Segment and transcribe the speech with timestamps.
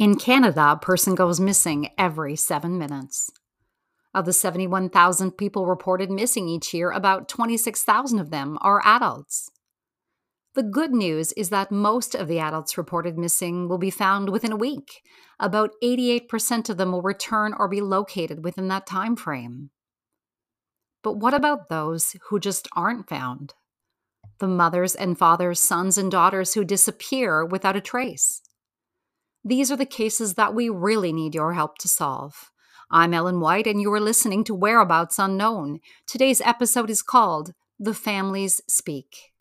[0.00, 3.30] In Canada, a person goes missing every seven minutes.
[4.14, 9.50] Of the 71,000 people reported missing each year, about 26,000 of them are adults.
[10.54, 14.52] The good news is that most of the adults reported missing will be found within
[14.52, 15.02] a week.
[15.38, 19.68] About 88% of them will return or be located within that time frame.
[21.02, 23.52] But what about those who just aren't found?
[24.38, 28.40] The mothers and fathers, sons and daughters who disappear without a trace.
[29.44, 32.50] These are the cases that we really need your help to solve.
[32.90, 35.80] I'm Ellen White, and you are listening to Whereabouts Unknown.
[36.06, 39.32] Today's episode is called The Families Speak.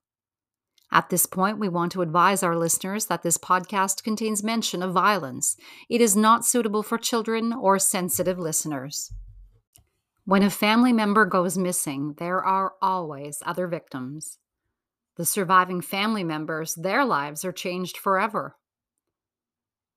[0.89, 4.93] At this point, we want to advise our listeners that this podcast contains mention of
[4.93, 5.57] violence.
[5.89, 9.11] It is not suitable for children or sensitive listeners.
[10.23, 14.37] When a family member goes missing, there are always other victims.
[15.17, 18.55] The surviving family members, their lives are changed forever.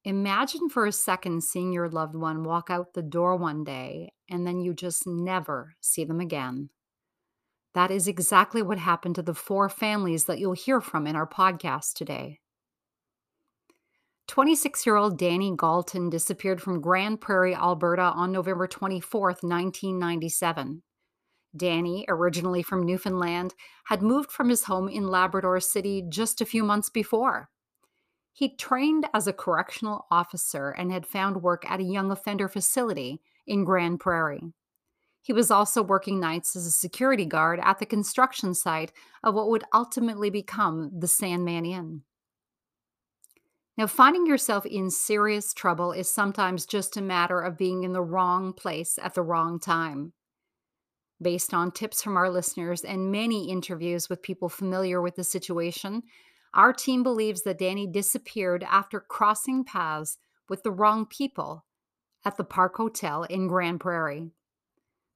[0.04, 4.46] Imagine for a second seeing your loved one walk out the door one day and
[4.46, 6.70] then you just never see them again.
[7.74, 11.26] That is exactly what happened to the four families that you'll hear from in our
[11.26, 12.40] podcast today.
[14.28, 20.82] 26 year old Danny Galton disappeared from Grande Prairie, Alberta on November 24, 1997.
[21.54, 26.64] Danny, originally from Newfoundland, had moved from his home in Labrador City just a few
[26.64, 27.50] months before.
[28.32, 33.20] He trained as a correctional officer and had found work at a young offender facility
[33.46, 34.52] in Grande Prairie.
[35.20, 39.48] He was also working nights as a security guard at the construction site of what
[39.48, 42.02] would ultimately become the Sandman Inn.
[43.78, 48.02] Now, finding yourself in serious trouble is sometimes just a matter of being in the
[48.02, 50.12] wrong place at the wrong time.
[51.22, 56.02] Based on tips from our listeners and many interviews with people familiar with the situation,
[56.54, 60.18] our team believes that Danny disappeared after crossing paths
[60.48, 61.64] with the wrong people
[62.24, 64.30] at the Park Hotel in Grande Prairie.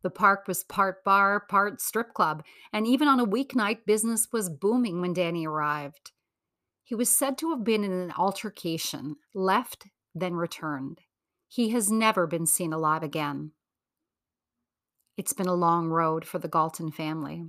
[0.02, 4.48] The park was part bar, part strip club, and even on a weeknight, business was
[4.48, 6.12] booming when Danny arrived.
[6.84, 11.00] He was said to have been in an altercation, left, then returned.
[11.48, 13.52] He has never been seen alive again.
[15.16, 17.46] It's been a long road for the Galton family.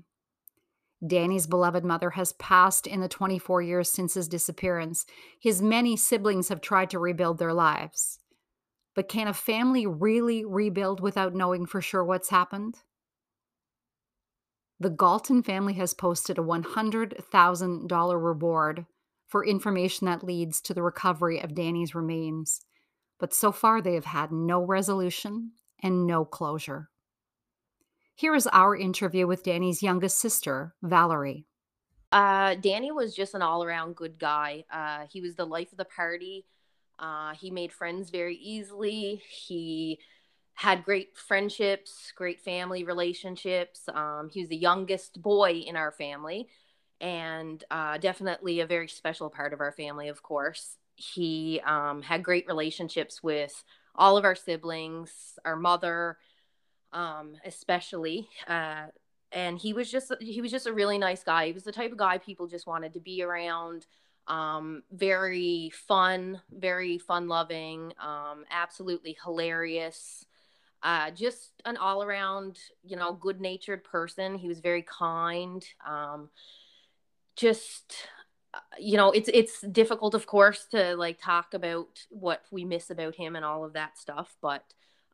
[1.05, 5.05] Danny's beloved mother has passed in the 24 years since his disappearance.
[5.39, 8.19] His many siblings have tried to rebuild their lives.
[8.95, 12.77] But can a family really rebuild without knowing for sure what's happened?
[14.79, 18.85] The Galton family has posted a $100,000 reward
[19.27, 22.61] for information that leads to the recovery of Danny's remains.
[23.19, 26.89] But so far, they have had no resolution and no closure.
[28.17, 31.45] Here is our interview with Danny's youngest sister, Valerie.
[32.11, 34.65] Uh, Danny was just an all around good guy.
[34.71, 36.47] Uh, he was the life of the party.
[36.97, 39.21] Uh, he made friends very easily.
[39.29, 39.99] He
[40.55, 43.81] had great friendships, great family relationships.
[43.93, 46.49] Um, he was the youngest boy in our family
[46.99, 50.77] and uh, definitely a very special part of our family, of course.
[50.95, 53.63] He um, had great relationships with
[53.93, 56.17] all of our siblings, our mother,
[56.93, 58.29] um, especially.
[58.47, 58.87] Uh,
[59.31, 61.47] and he was just he was just a really nice guy.
[61.47, 63.85] He was the type of guy people just wanted to be around.
[64.27, 70.25] Um, very fun, very fun loving, um, absolutely hilarious.
[70.83, 74.35] Uh, just an all around, you know, good natured person.
[74.35, 75.65] He was very kind.
[75.87, 76.29] Um,
[77.37, 78.07] just
[78.53, 82.89] uh, you know it's it's difficult of course to like talk about what we miss
[82.89, 84.63] about him and all of that stuff but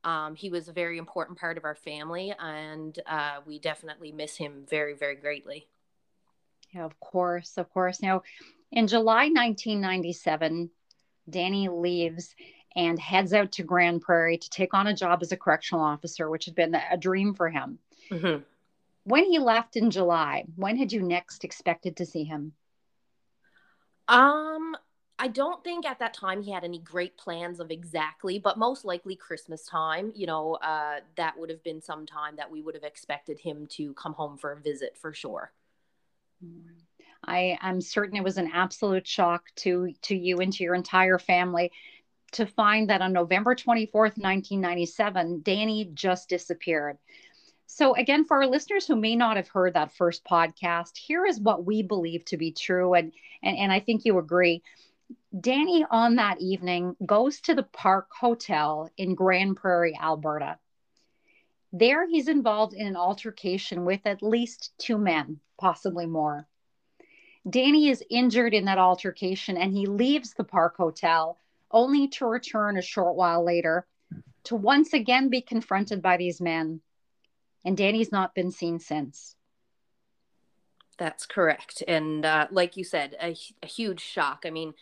[0.04, 4.36] um, he was a very important part of our family, and uh, we definitely miss
[4.36, 5.68] him very, very greatly.
[6.74, 8.02] Yeah, of course, of course.
[8.02, 8.24] Now,
[8.72, 10.70] in July 1997,
[11.30, 12.36] Danny leaves
[12.76, 16.30] and heads out to Grande Prairie to take on a job as a correctional officer,
[16.30, 17.78] which had been a dream for him.
[18.10, 18.42] Mm-hmm.
[19.06, 22.54] When he left in July, when had you next expected to see him?
[24.08, 24.76] Um,
[25.20, 28.84] I don't think at that time he had any great plans of exactly, but most
[28.84, 30.12] likely Christmas time.
[30.16, 33.68] You know, uh, that would have been some time that we would have expected him
[33.72, 35.52] to come home for a visit for sure.
[37.26, 41.20] I am certain it was an absolute shock to to you and to your entire
[41.20, 41.72] family
[42.34, 46.98] to find that on November 24th, 1997, Danny just disappeared.
[47.68, 51.40] So, again, for our listeners who may not have heard that first podcast, here is
[51.40, 52.94] what we believe to be true.
[52.94, 54.62] And, and, and I think you agree.
[55.40, 60.58] Danny, on that evening, goes to the Park Hotel in Grande Prairie, Alberta.
[61.72, 66.48] There, he's involved in an altercation with at least two men, possibly more.
[67.50, 71.38] Danny is injured in that altercation and he leaves the Park Hotel
[71.72, 73.86] only to return a short while later
[74.46, 76.82] to once again be confronted by these men.
[77.66, 79.36] And Danny's not been seen since.
[80.98, 81.82] That's correct.
[81.88, 84.44] And uh, like you said, a, a huge shock.
[84.46, 84.74] I mean,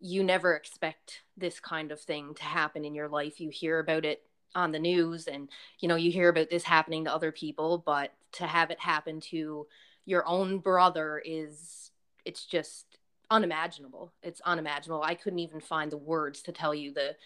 [0.00, 3.40] you never expect this kind of thing to happen in your life.
[3.40, 4.22] You hear about it
[4.54, 5.48] on the news and,
[5.80, 9.20] you know, you hear about this happening to other people, but to have it happen
[9.20, 9.66] to
[10.04, 11.90] your own brother is,
[12.24, 12.98] it's just
[13.30, 14.12] unimaginable.
[14.22, 15.02] It's unimaginable.
[15.02, 17.16] I couldn't even find the words to tell you the,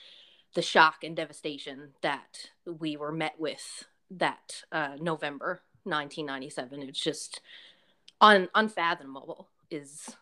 [0.55, 6.83] the shock and devastation that we were met with that uh, November 1997.
[6.83, 7.41] It's just
[8.21, 9.49] un- unfathomable.
[9.71, 10.17] Is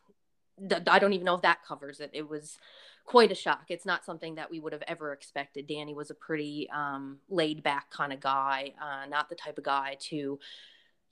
[0.86, 2.10] I don't even know if that covers it.
[2.12, 2.58] It was
[3.04, 3.64] quite a shock.
[3.68, 5.66] It's not something that we would have ever expected.
[5.66, 9.64] Danny was a pretty um, laid back kind of guy, uh, not the type of
[9.64, 10.38] guy to,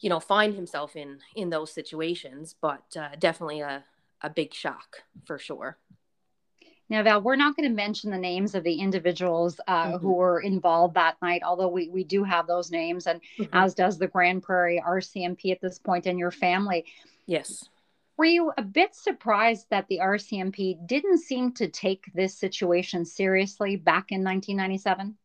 [0.01, 2.55] you know, find himself in in those situations.
[2.61, 3.85] But uh, definitely a
[4.21, 5.79] a big shock for sure.
[6.91, 9.97] Now, Val, we're not going to mention the names of the individuals uh, mm-hmm.
[9.99, 13.55] who were involved that night, although we, we do have those names, and mm-hmm.
[13.55, 16.87] as does the Grande Prairie RCMP at this point and your family.
[17.27, 17.69] Yes.
[18.19, 23.77] Were you a bit surprised that the RCMP didn't seem to take this situation seriously
[23.77, 25.17] back in 1997?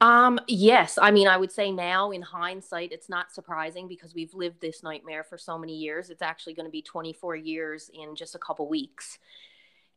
[0.00, 0.98] Um, yes.
[1.00, 4.82] I mean, I would say now in hindsight, it's not surprising because we've lived this
[4.82, 6.08] nightmare for so many years.
[6.08, 9.18] It's actually going to be 24 years in just a couple weeks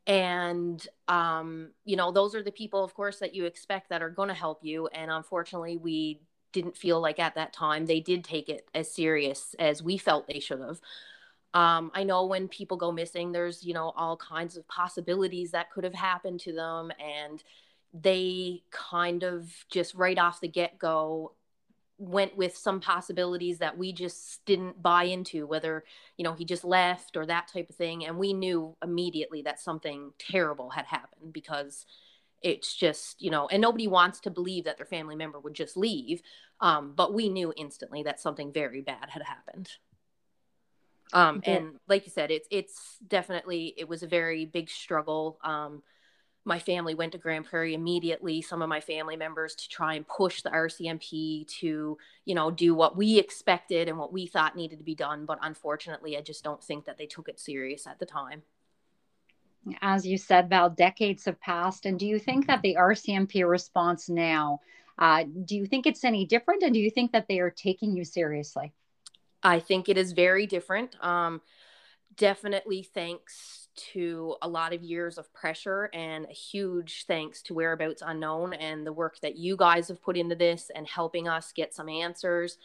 [0.06, 4.10] and um, you know those are the people of course that you expect that are
[4.10, 6.20] going to help you and unfortunately we
[6.52, 10.28] didn't feel like at that time they did take it as serious as we felt
[10.28, 10.82] they should have
[11.54, 15.72] um, i know when people go missing there's you know all kinds of possibilities that
[15.72, 17.44] could have happened to them and
[17.94, 21.32] they kind of just right off the get-go
[22.00, 25.84] went with some possibilities that we just didn't buy into whether
[26.18, 29.60] you know he just left or that type of thing and we knew immediately that
[29.60, 31.86] something terrible had happened because
[32.42, 35.78] it's just you know and nobody wants to believe that their family member would just
[35.78, 36.22] leave
[36.60, 39.70] um, but we knew instantly that something very bad had happened
[41.14, 41.58] um, okay.
[41.58, 45.82] and like you said it's it's definitely it was a very big struggle um,
[46.46, 50.08] my family went to Grande Prairie immediately, some of my family members to try and
[50.08, 54.80] push the RCMP to, you know, do what we expected and what we thought needed
[54.80, 55.26] to be done.
[55.26, 58.44] But unfortunately, I just don't think that they took it serious at the time.
[59.82, 61.86] As you said, Val, decades have passed.
[61.86, 64.60] And do you think that the RCMP response now,
[65.00, 66.64] uh, do you think it's any different?
[66.64, 68.74] And do you think that they are taking you seriously?
[69.44, 70.96] I think it is very different.
[71.04, 71.42] Um,
[72.16, 78.04] definitely thanks to a lot of years of pressure and a huge thanks to Whereabouts
[78.06, 81.74] Unknown and the work that you guys have put into this and helping us get
[81.74, 82.58] some answers.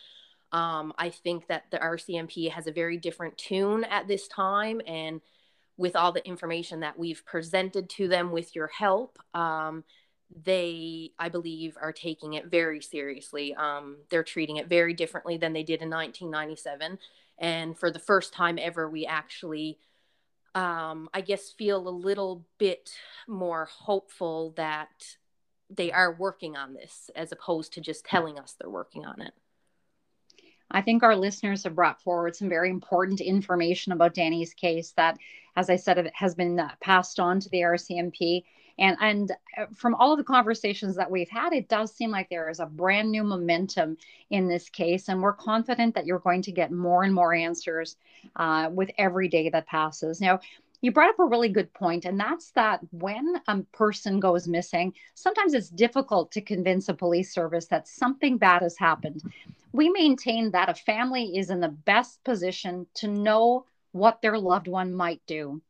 [0.53, 4.81] Um, I think that the RCMP has a very different tune at this time.
[4.87, 5.21] And
[5.77, 9.85] with all the information that we've presented to them with your help, um,
[10.45, 13.55] they, I believe, are taking it very seriously.
[13.55, 16.99] Um, they're treating it very differently than they did in 1997.
[17.39, 19.79] And for the first time ever, we actually
[20.55, 22.91] um, I guess, feel a little bit
[23.27, 24.89] more hopeful that
[25.71, 29.33] they are working on this as opposed to just telling us they're working on it.
[30.71, 35.17] I think our listeners have brought forward some very important information about Danny's case that,
[35.57, 38.45] as I said, has been uh, passed on to the RCMP.
[38.79, 42.29] And, and uh, from all of the conversations that we've had, it does seem like
[42.31, 43.97] there is a brand new momentum
[44.31, 45.09] in this case.
[45.09, 47.97] And we're confident that you're going to get more and more answers
[48.37, 50.21] uh, with every day that passes.
[50.21, 50.41] Now,
[50.81, 54.95] you brought up a really good point, and that's that when a person goes missing,
[55.15, 59.23] sometimes it's difficult to convince a police service that something bad has happened.
[59.73, 64.69] We maintain that a family is in the best position to know what their loved
[64.69, 65.61] one might do.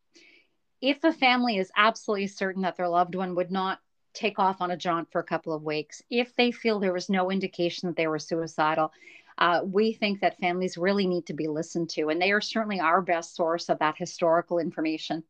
[0.81, 3.81] If a family is absolutely certain that their loved one would not
[4.15, 7.09] take off on a jaunt for a couple of weeks, if they feel there was
[7.09, 8.93] no indication that they were suicidal,
[9.39, 12.81] uh, we think that families really need to be listened to, and they are certainly
[12.81, 15.23] our best source of that historical information.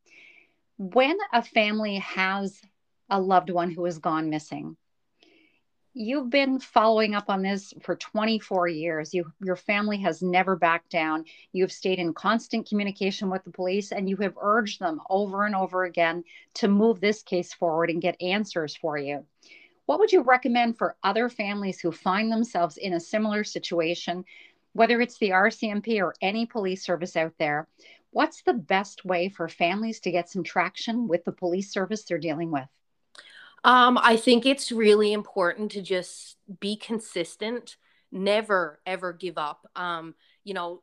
[0.79, 2.61] When a family has
[3.11, 4.77] a loved one who has gone missing,
[5.95, 9.13] you've been following up on this for 24 years.
[9.13, 11.25] You, your family has never backed down.
[11.53, 15.55] You've stayed in constant communication with the police, and you have urged them over and
[15.55, 19.25] over again to move this case forward and get answers for you.
[19.87, 24.25] What would you recommend for other families who find themselves in a similar situation,
[24.75, 27.67] whether it's the RCMP or any police service out there?
[28.11, 32.19] What's the best way for families to get some traction with the police service they're
[32.19, 32.69] dealing with?
[33.65, 37.77] Um, I think it's really important to just be consistent,
[38.13, 39.67] never ever give up.
[39.77, 40.83] Um, you know,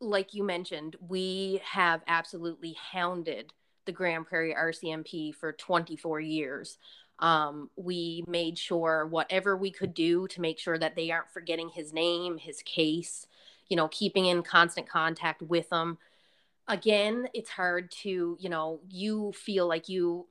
[0.00, 3.52] like you mentioned, we have absolutely hounded
[3.86, 6.78] the Grande Prairie RCMP for 24 years.
[7.18, 11.68] Um, we made sure whatever we could do to make sure that they aren't forgetting
[11.68, 13.26] his name, his case,
[13.68, 15.98] you know, keeping in constant contact with them.
[16.66, 20.26] Again, it's hard to, you know, you feel like you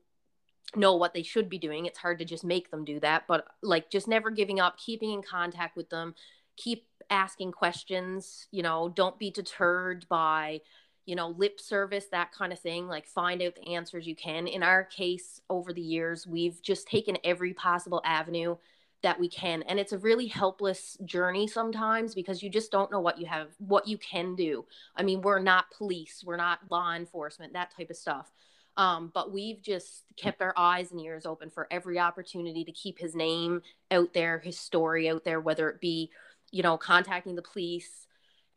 [0.75, 1.85] know what they should be doing.
[1.85, 5.11] It's hard to just make them do that, but like just never giving up, keeping
[5.11, 6.15] in contact with them,
[6.57, 10.61] keep asking questions, you know, don't be deterred by,
[11.05, 12.87] you know, lip service, that kind of thing.
[12.87, 14.47] Like find out the answers you can.
[14.47, 18.55] In our case, over the years, we've just taken every possible avenue
[19.03, 19.63] that we can.
[19.63, 23.49] And it's a really helpless journey sometimes because you just don't know what you have,
[23.59, 24.65] what you can do.
[24.95, 28.31] I mean, we're not police, we're not law enforcement, that type of stuff.
[28.75, 32.97] Um, but we've just kept our eyes and ears open for every opportunity to keep
[32.97, 33.61] his name
[33.91, 36.09] out there, his story out there, whether it be,
[36.51, 38.07] you know, contacting the police,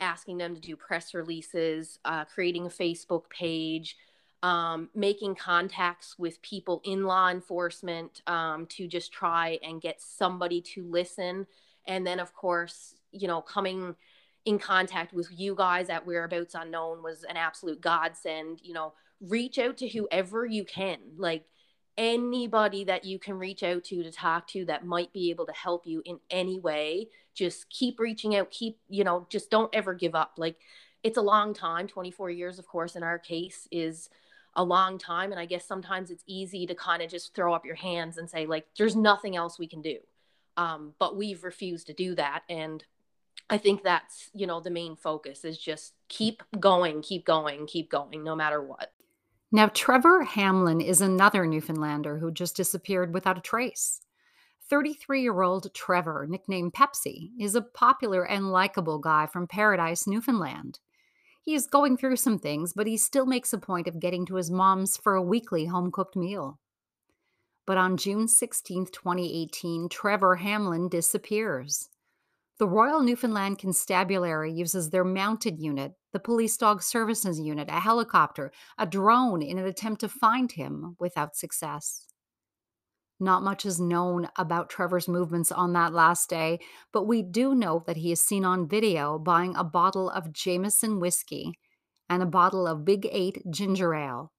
[0.00, 3.96] asking them to do press releases, uh, creating a Facebook page,
[4.42, 10.60] um, making contacts with people in law enforcement um, to just try and get somebody
[10.60, 11.46] to listen.
[11.86, 13.94] And then, of course, you know, coming
[14.46, 18.60] in contact with you guys at Whereabouts Unknown was an absolute godsend.
[18.62, 20.98] You know, reach out to whoever you can.
[21.18, 21.44] Like,
[21.98, 25.52] anybody that you can reach out to to talk to that might be able to
[25.52, 29.94] help you in any way just keep reaching out keep you know just don't ever
[29.94, 30.56] give up like
[31.02, 34.10] it's a long time 24 years of course in our case is
[34.56, 37.64] a long time and i guess sometimes it's easy to kind of just throw up
[37.64, 39.96] your hands and say like there's nothing else we can do
[40.58, 42.84] um, but we've refused to do that and
[43.50, 47.90] i think that's you know the main focus is just keep going keep going keep
[47.90, 48.92] going no matter what
[49.52, 54.00] now, Trevor Hamlin is another Newfoundlander who just disappeared without a trace.
[54.68, 60.80] 33 year old Trevor, nicknamed Pepsi, is a popular and likable guy from Paradise, Newfoundland.
[61.40, 64.34] He is going through some things, but he still makes a point of getting to
[64.34, 66.58] his mom's for a weekly home cooked meal.
[67.64, 71.88] But on June 16, 2018, Trevor Hamlin disappears.
[72.58, 78.50] The Royal Newfoundland Constabulary uses their mounted unit, the Police Dog Services Unit, a helicopter,
[78.78, 82.06] a drone in an attempt to find him without success.
[83.20, 86.58] Not much is known about Trevor's movements on that last day,
[86.94, 90.98] but we do know that he is seen on video buying a bottle of Jameson
[90.98, 91.52] whiskey
[92.08, 94.32] and a bottle of Big 8 ginger ale.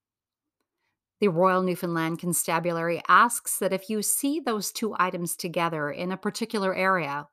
[1.20, 6.18] The Royal Newfoundland Constabulary asks that if you see those two items together in a
[6.18, 7.28] particular area,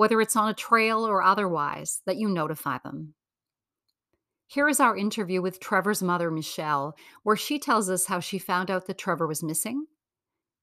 [0.00, 3.12] whether it's on a trail or otherwise, that you notify them.
[4.46, 8.70] Here is our interview with Trevor's mother, Michelle, where she tells us how she found
[8.70, 9.84] out that Trevor was missing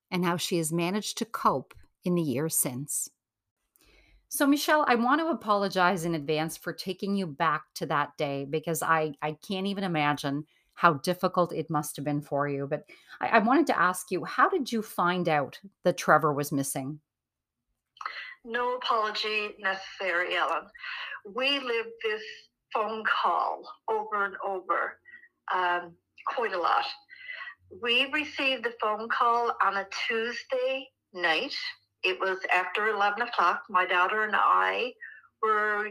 [0.10, 3.12] and how she has managed to cope in the years since.
[4.28, 8.48] So, Michelle, I want to apologize in advance for taking you back to that day
[8.50, 12.66] because I, I can't even imagine how difficult it must have been for you.
[12.68, 12.86] But
[13.22, 17.02] I, I wanted to ask you, how did you find out that Trevor was missing?
[18.46, 20.64] No apology necessary, Ellen.
[21.36, 22.22] We lived this
[22.74, 25.00] phone call over and over
[25.54, 25.94] um,
[26.26, 26.86] quite a lot.
[27.82, 31.54] We received the phone call on a Tuesday night.
[32.04, 33.64] It was after 11 o'clock.
[33.70, 34.94] My daughter and I
[35.42, 35.90] were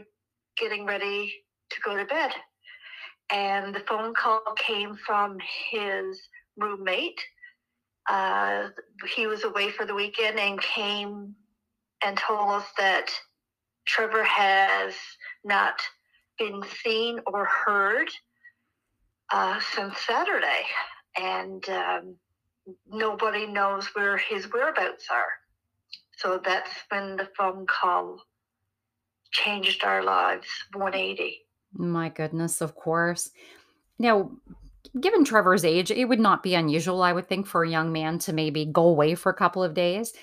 [0.57, 1.33] getting ready
[1.69, 2.31] to go to bed.
[3.31, 5.37] And the phone call came from
[5.69, 6.19] his
[6.57, 7.19] roommate.
[8.09, 8.69] Uh,
[9.15, 11.35] he was away for the weekend and came
[12.03, 13.09] and told us that
[13.85, 14.93] Trevor has
[15.43, 15.81] not
[16.37, 18.09] been seen or heard
[19.31, 20.63] uh, since Saturday,
[21.19, 22.15] and um,
[22.89, 25.31] nobody knows where his whereabouts are.
[26.17, 28.19] So that's when the phone call
[29.31, 31.39] changed our lives 180.
[31.73, 33.29] My goodness, of course.
[33.99, 34.31] Now,
[34.99, 38.19] given Trevor's age, it would not be unusual, I would think, for a young man
[38.19, 40.13] to maybe go away for a couple of days.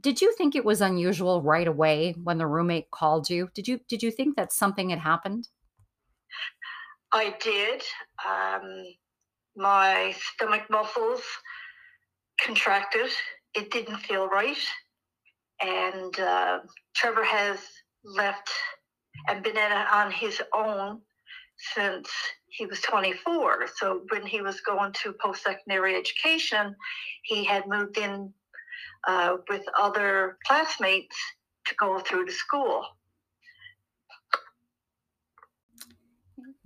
[0.00, 3.50] Did you think it was unusual right away when the roommate called you?
[3.54, 5.48] Did you did you think that something had happened?
[7.12, 7.82] I did.
[8.26, 8.84] Um,
[9.56, 11.22] my stomach muscles
[12.40, 13.10] contracted.
[13.54, 14.58] It didn't feel right.
[15.60, 16.60] And uh,
[16.94, 17.58] Trevor has
[18.04, 18.48] left
[19.28, 21.00] and been on his own
[21.74, 22.08] since
[22.48, 23.66] he was 24.
[23.76, 26.74] So when he was going to post secondary education,
[27.24, 28.32] he had moved in
[29.06, 31.16] uh, with other classmates
[31.66, 32.84] to go through to school.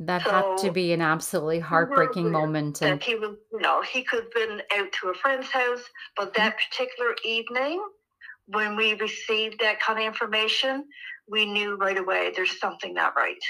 [0.00, 2.82] That so, had to be an absolutely heartbreaking moment.
[2.82, 5.82] And he was, you know, he could have been out to a friend's house,
[6.16, 6.70] but that mm-hmm.
[6.70, 7.84] particular evening,
[8.46, 10.84] when we received that kind of information,
[11.28, 13.42] we knew right away there's something not right.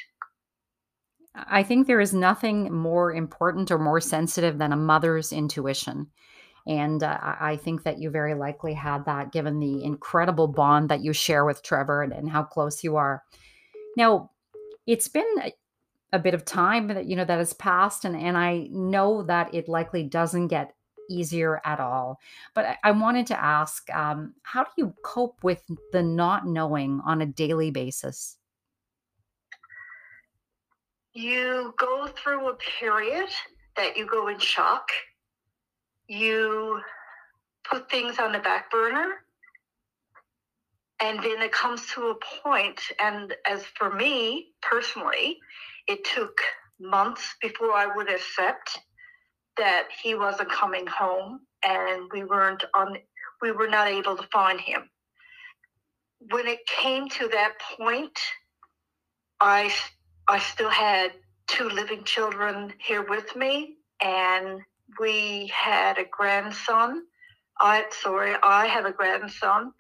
[1.34, 6.08] I think there is nothing more important or more sensitive than a mother's intuition.
[6.66, 11.04] And uh, I think that you very likely had that given the incredible bond that
[11.04, 13.22] you share with Trevor and, and how close you are.
[13.96, 14.30] Now,
[14.86, 15.52] it's been a,
[16.12, 19.52] a bit of time that you know that has passed, and, and I know that
[19.54, 20.74] it likely doesn't get
[21.10, 22.18] easier at all.
[22.54, 27.00] But I, I wanted to ask, um, how do you cope with the not knowing
[27.04, 28.38] on a daily basis?
[31.12, 33.28] You go through a period
[33.76, 34.88] that you go in shock.
[36.08, 36.80] You
[37.68, 39.14] put things on the back burner.
[41.00, 45.38] And then it comes to a point, and as for me personally,
[45.86, 46.40] it took
[46.80, 48.78] months before I would accept
[49.56, 52.96] that he wasn't coming home and we weren't on
[53.42, 54.88] we were not able to find him
[56.30, 58.18] when it came to that point
[59.40, 59.72] i
[60.28, 61.12] i still had
[61.46, 64.60] two living children here with me and
[65.00, 67.02] we had a grandson
[67.60, 69.72] i sorry i have a grandson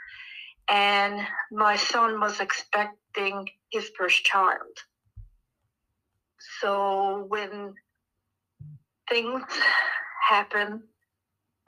[0.68, 1.20] and
[1.52, 4.78] my son was expecting his first child
[6.60, 7.74] so when
[9.08, 9.42] things
[10.28, 10.82] happen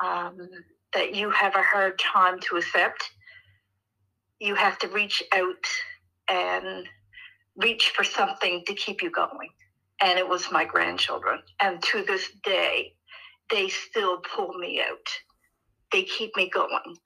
[0.02, 0.48] um,
[0.94, 3.10] that you have a hard time to accept,
[4.40, 5.66] you have to reach out
[6.28, 6.86] and
[7.56, 9.48] reach for something to keep you going.
[10.02, 11.40] And it was my grandchildren.
[11.60, 12.94] And to this day,
[13.50, 15.08] they still pull me out.
[15.92, 16.96] They keep me going.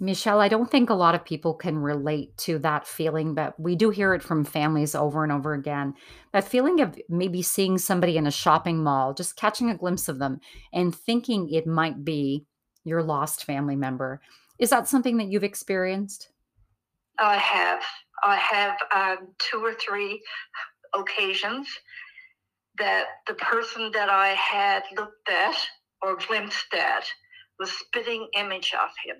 [0.00, 3.76] Michelle, I don't think a lot of people can relate to that feeling, but we
[3.76, 5.94] do hear it from families over and over again.
[6.32, 10.18] That feeling of maybe seeing somebody in a shopping mall, just catching a glimpse of
[10.18, 10.40] them
[10.72, 12.44] and thinking it might be
[12.84, 14.20] your lost family member.
[14.58, 16.28] Is that something that you've experienced?
[17.18, 17.80] I have.
[18.22, 20.22] I have um, two or three
[20.94, 21.68] occasions
[22.78, 25.56] that the person that I had looked at
[26.02, 27.04] or glimpsed at
[27.58, 29.16] was spitting image of him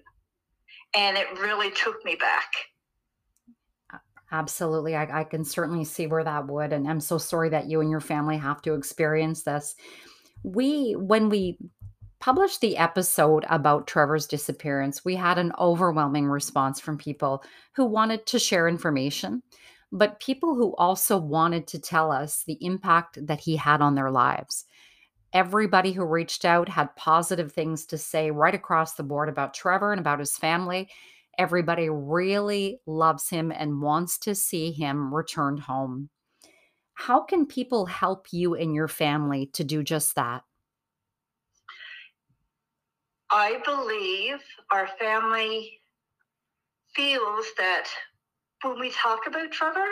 [0.94, 2.50] and it really took me back.
[4.32, 4.96] Absolutely.
[4.96, 6.72] I, I can certainly see where that would.
[6.72, 9.76] And I'm so sorry that you and your family have to experience this.
[10.42, 11.58] We, when we
[12.20, 17.44] published the episode about Trevor's disappearance, we had an overwhelming response from people
[17.76, 19.42] who wanted to share information,
[19.94, 24.10] but people who also wanted to tell us the impact that he had on their
[24.10, 24.64] lives.
[25.32, 29.92] Everybody who reached out had positive things to say right across the board about Trevor
[29.92, 30.90] and about his family.
[31.38, 36.10] Everybody really loves him and wants to see him returned home.
[36.94, 40.42] How can people help you and your family to do just that?
[43.30, 45.80] I believe our family
[46.96, 47.88] feels that
[48.64, 49.86] when we talk about Trevor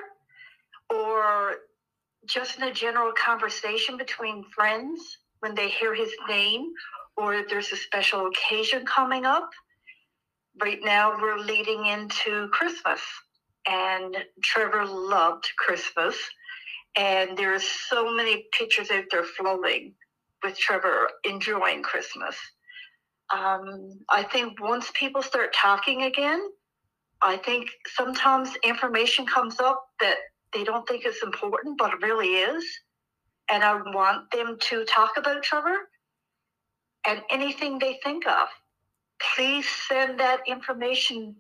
[0.90, 1.56] or
[2.26, 6.72] just in a general conversation between friends, when they hear his name
[7.16, 9.50] or if there's a special occasion coming up.
[10.60, 13.00] Right now, we're leading into Christmas,
[13.66, 16.16] and Trevor loved Christmas.
[16.96, 19.94] And there are so many pictures out there floating
[20.42, 22.36] with Trevor enjoying Christmas.
[23.34, 26.40] Um, I think once people start talking again,
[27.22, 30.16] I think sometimes information comes up that
[30.52, 32.64] they don't think is important, but it really is
[33.52, 35.76] and I want them to talk about Trevor
[37.06, 38.48] and anything they think of.
[39.36, 41.36] Please send that information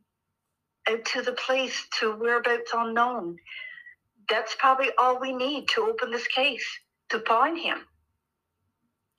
[0.88, 3.36] out to the police to whereabouts unknown.
[4.28, 6.66] That's probably all we need to open this case
[7.08, 7.78] to find him.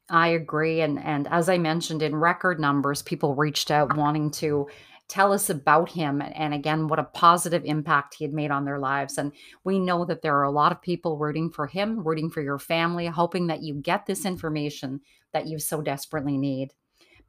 [0.10, 0.82] I agree.
[0.82, 4.67] And and as I mentioned in record numbers, people reached out wanting to
[5.13, 8.80] tell us about him and again what a positive impact he had made on their
[8.80, 9.19] lives.
[9.19, 9.32] And
[9.63, 12.58] we know that there are a lot of people rooting for him rooting for your
[12.58, 16.73] family hoping that you get this information that you so desperately need.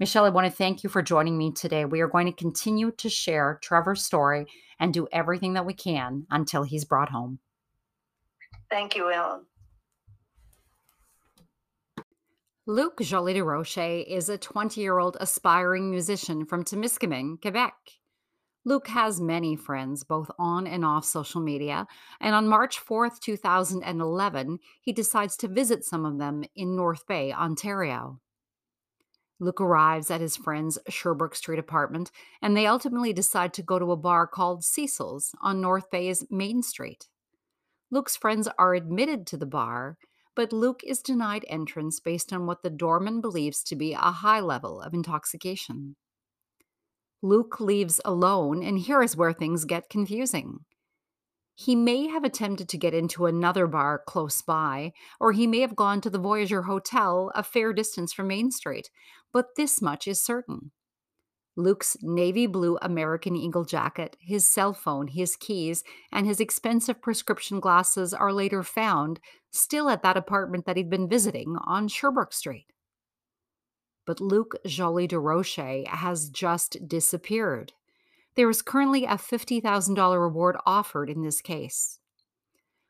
[0.00, 1.84] Michelle i want to thank you for joining me today.
[1.84, 4.46] We are going to continue to share trevor's story
[4.80, 7.38] and do everything that we can until he's brought home.
[8.70, 9.44] Thank you ellen
[12.66, 17.74] Luc Joly de Roche is a 20 year old aspiring musician from Temiskaming, Quebec.
[18.64, 21.86] Luc has many friends, both on and off social media,
[22.22, 27.34] and on March 4th, 2011, he decides to visit some of them in North Bay,
[27.34, 28.22] Ontario.
[29.38, 33.92] Luc arrives at his friend's Sherbrooke Street apartment, and they ultimately decide to go to
[33.92, 37.08] a bar called Cecil's on North Bay's Main Street.
[37.90, 39.98] Luke's friends are admitted to the bar,
[40.34, 44.40] but Luke is denied entrance based on what the doorman believes to be a high
[44.40, 45.96] level of intoxication.
[47.22, 50.60] Luke leaves alone, and here is where things get confusing.
[51.54, 55.76] He may have attempted to get into another bar close by, or he may have
[55.76, 58.90] gone to the Voyageur Hotel a fair distance from Main Street,
[59.32, 60.72] but this much is certain.
[61.56, 67.60] Luke's navy blue American Eagle jacket, his cell phone, his keys, and his expensive prescription
[67.60, 69.20] glasses are later found,
[69.52, 72.66] still at that apartment that he'd been visiting on Sherbrooke Street.
[74.04, 77.72] But Luke Joly de Rocher has just disappeared.
[78.34, 82.00] There is currently a $50,000 reward offered in this case.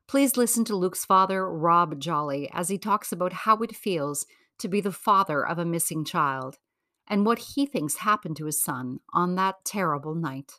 [0.08, 4.26] Please listen to Luke's father, Rob Joly, as he talks about how it feels
[4.58, 6.58] to be the father of a missing child
[7.08, 10.52] and what he thinks happened to his son on that terrible night.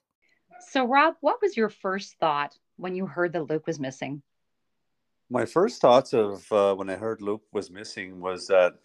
[0.69, 4.21] So, Rob, what was your first thought when you heard that Luke was missing?
[5.29, 8.75] My first thoughts of uh, when I heard Luke was missing was that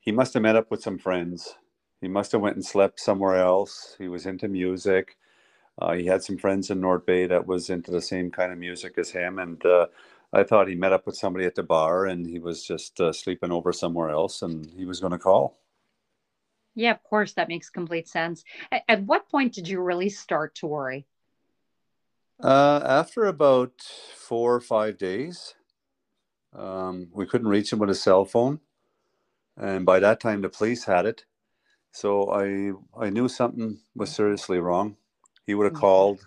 [0.00, 1.54] he must have met up with some friends.
[2.00, 3.94] He must have went and slept somewhere else.
[3.98, 5.16] He was into music.
[5.78, 8.58] Uh, he had some friends in North Bay that was into the same kind of
[8.58, 9.86] music as him, and uh,
[10.32, 13.12] I thought he met up with somebody at the bar, and he was just uh,
[13.12, 15.58] sleeping over somewhere else, and he was going to call.
[16.74, 18.44] Yeah, of course, that makes complete sense.
[18.72, 21.06] At, at what point did you really start to worry?
[22.42, 23.72] Uh, after about
[24.16, 25.54] four or five days,
[26.52, 28.60] um, we couldn't reach him with a cell phone,
[29.56, 31.24] and by that time the police had it.
[31.92, 34.96] So I I knew something was seriously wrong.
[35.46, 35.80] He would have mm-hmm.
[35.80, 36.26] called.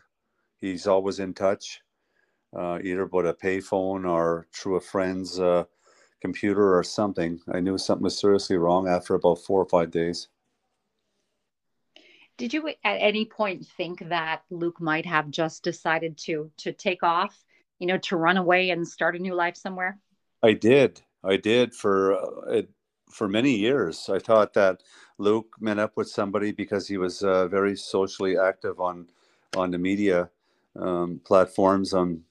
[0.59, 1.81] He's always in touch,
[2.55, 5.65] uh, either by a payphone or through a friend's uh,
[6.21, 7.39] computer or something.
[7.53, 10.29] I knew something was seriously wrong after about four or five days.
[12.37, 17.01] Did you at any point think that Luke might have just decided to to take
[17.01, 17.35] off,
[17.79, 19.99] you know, to run away and start a new life somewhere?
[20.43, 21.01] I did.
[21.23, 22.61] I did for uh,
[23.09, 24.07] for many years.
[24.09, 24.83] I thought that
[25.17, 29.07] Luke met up with somebody because he was uh, very socially active on
[29.55, 30.29] on the media
[30.75, 32.23] um, platforms on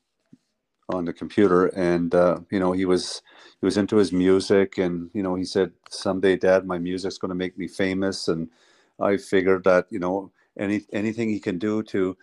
[0.89, 3.23] on the computer, and uh, you know he was
[3.61, 7.31] he was into his music, and you know he said someday, Dad, my music's going
[7.31, 8.49] to make me famous, and
[9.01, 12.17] I figured that you know any anything he can do to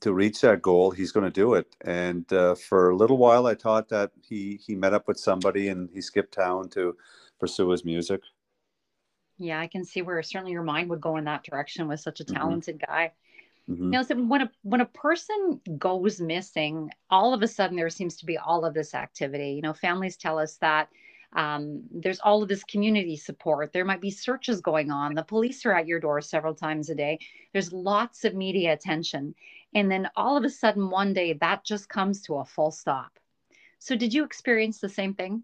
[0.00, 1.76] to reach that goal, he's going to do it.
[1.82, 5.68] And uh, for a little while, I thought that he he met up with somebody
[5.68, 6.96] and he skipped town to
[7.38, 8.20] pursue his music.
[9.38, 12.20] Yeah, I can see where certainly your mind would go in that direction with such
[12.20, 12.36] a mm-hmm.
[12.36, 12.92] talented mm-hmm.
[12.92, 13.12] guy.
[13.68, 13.90] Mm-hmm.
[13.90, 18.16] Now, so when a when a person goes missing, all of a sudden there seems
[18.16, 19.52] to be all of this activity.
[19.52, 20.88] You know, families tell us that
[21.34, 23.72] um, there's all of this community support.
[23.72, 25.14] There might be searches going on.
[25.14, 27.18] The police are at your door several times a day.
[27.52, 29.34] There's lots of media attention.
[29.74, 33.18] And then all of a sudden, one day, that just comes to a full stop.
[33.78, 35.42] So, did you experience the same thing?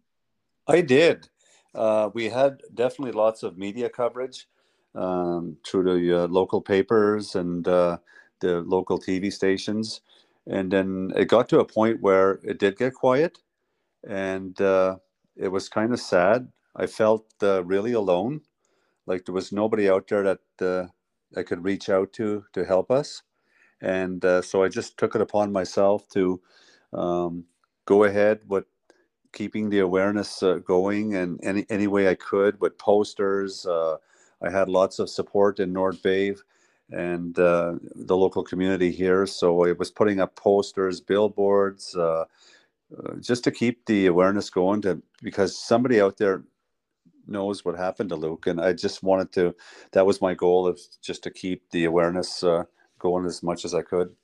[0.66, 1.28] I did.
[1.74, 4.46] Uh, we had definitely lots of media coverage
[4.94, 7.98] um, through the uh, local papers and uh,
[8.40, 10.02] the local TV stations.
[10.46, 13.38] And then it got to a point where it did get quiet.
[14.06, 14.96] And uh,
[15.38, 16.50] it was kind of sad.
[16.76, 18.42] I felt uh, really alone,
[19.06, 20.88] like there was nobody out there that uh,
[21.38, 23.22] I could reach out to to help us,
[23.80, 26.40] and uh, so I just took it upon myself to
[26.92, 27.44] um,
[27.86, 28.66] go ahead with
[29.32, 33.66] keeping the awareness uh, going and any any way I could with posters.
[33.66, 33.96] Uh,
[34.42, 36.34] I had lots of support in North Bay
[36.90, 41.96] and uh, the local community here, so I was putting up posters, billboards
[42.96, 46.44] uh, just to keep the awareness going to because somebody out there
[47.26, 49.54] knows what happened to Luke and I just wanted to
[49.92, 52.64] that was my goal of just to keep the awareness uh,
[52.98, 54.14] going as much as I could.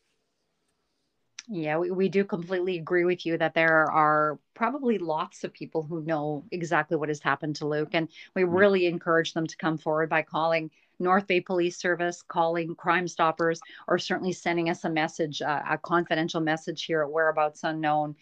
[1.46, 5.82] Yeah, we, we do completely agree with you that there are probably lots of people
[5.82, 7.90] who know exactly what has happened to Luke.
[7.92, 8.54] And we mm-hmm.
[8.54, 13.60] really encourage them to come forward by calling North Bay Police Service, calling Crime Stoppers,
[13.88, 18.16] or certainly sending us a message, uh, a confidential message here at Whereabouts Unknown.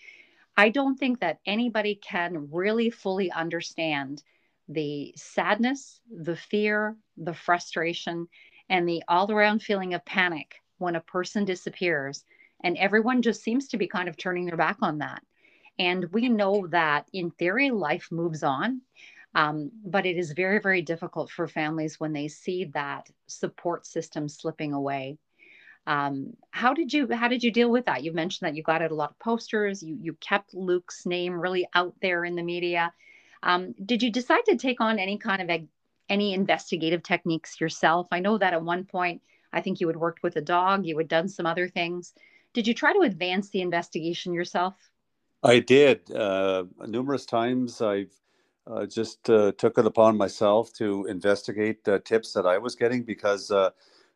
[0.57, 4.23] I don't think that anybody can really fully understand
[4.69, 8.29] the sadness, the fear, the frustration,
[8.69, 12.25] and the all around feeling of panic when a person disappears.
[12.65, 15.23] And everyone just seems to be kind of turning their back on that.
[15.79, 18.83] And we know that in theory, life moves on.
[19.35, 24.29] Um, but it is very, very difficult for families when they see that support system
[24.29, 25.17] slipping away.
[25.87, 28.05] Um, how did you how did you deal with that?
[28.05, 29.83] You mentioned that you got out a lot of posters.
[29.83, 32.93] You you kept Luke's name really out there in the media.
[33.43, 35.67] Um, did you decide to take on any kind of a,
[36.09, 38.07] any investigative techniques yourself?
[38.13, 40.87] I know that at one point I think you had worked with a dog.
[40.87, 42.15] You had done some other things.
[42.53, 44.75] Did you try to advance the investigation yourself?
[45.43, 47.83] I did uh, numerous times.
[47.83, 48.13] I've
[48.67, 53.51] uh, just uh, took it upon myself to investigate tips that I was getting because
[53.51, 53.71] uh,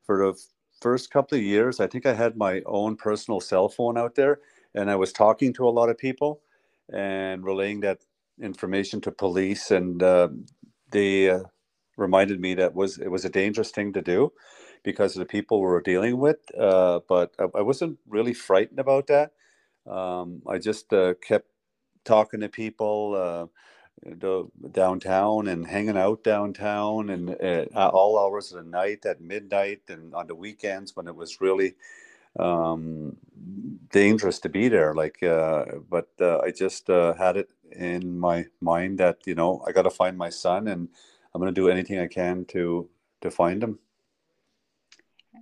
[0.05, 0.41] for the
[0.81, 4.41] first couple of years, I think I had my own personal cell phone out there,
[4.75, 6.41] and I was talking to a lot of people
[6.93, 7.99] and relaying that
[8.41, 10.29] information to police, and uh,
[10.91, 11.41] they uh,
[11.97, 14.33] reminded me that was it was a dangerous thing to do
[14.83, 16.39] because of the people we were dealing with.
[16.57, 19.33] Uh, but I, I, wasn't really frightened about that.
[19.87, 21.49] Um, I just uh, kept
[22.05, 23.51] talking to people
[24.23, 29.83] uh, downtown and hanging out downtown and at all hours of the night at midnight
[29.89, 31.75] and on the weekends when it was really
[32.39, 33.17] um,
[33.91, 34.95] dangerous to be there.
[34.95, 39.63] Like, uh, but uh, I just uh, had it in my mind that you know
[39.67, 40.89] I got to find my son, and
[41.35, 42.89] I'm going to do anything I can to
[43.23, 43.79] to find him.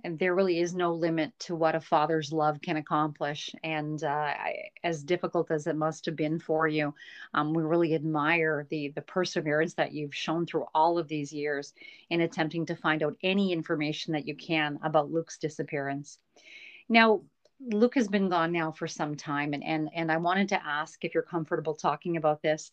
[0.05, 3.49] And there really is no limit to what a father's love can accomplish.
[3.63, 6.93] And uh, I, as difficult as it must have been for you,
[7.33, 11.73] um, we really admire the the perseverance that you've shown through all of these years
[12.11, 16.19] in attempting to find out any information that you can about Luke's disappearance.
[16.87, 17.23] Now,
[17.59, 21.03] Luke has been gone now for some time, and and and I wanted to ask
[21.03, 22.69] if you're comfortable talking about this.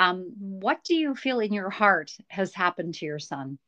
[0.00, 3.58] Um, what do you feel in your heart has happened to your son?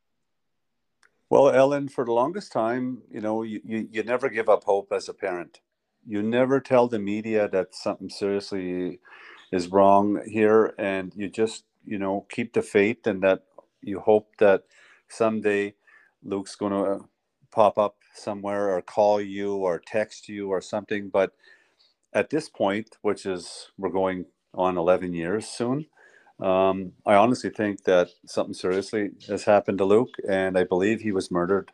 [1.34, 4.92] Well, Ellen, for the longest time, you know, you, you, you never give up hope
[4.92, 5.60] as a parent.
[6.06, 9.00] You never tell the media that something seriously
[9.52, 13.44] is wrong here, and you just, you know, keep the faith and that
[13.82, 14.64] you hope that
[15.10, 15.74] someday
[16.24, 17.06] Luke's going to
[17.52, 21.10] pop up somewhere or call you or text you or something.
[21.10, 21.32] But
[22.14, 25.86] at this point, which is we're going on 11 years soon,
[26.40, 31.12] um, I honestly think that something seriously has happened to Luke, and I believe he
[31.12, 31.70] was murdered.